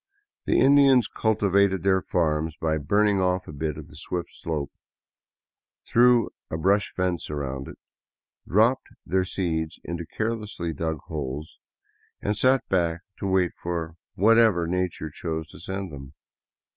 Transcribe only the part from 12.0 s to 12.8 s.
and sat